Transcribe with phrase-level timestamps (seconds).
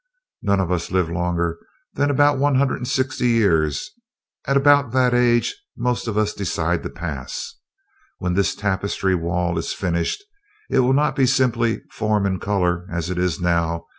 [0.41, 1.59] "No, none of us live longer
[1.93, 3.91] than about one hundred and sixty years
[4.47, 7.53] at about that age most of us decide to pass.
[8.17, 10.23] When this tapestry wall is finished,
[10.71, 13.89] it will not be simply form and color, as it is now.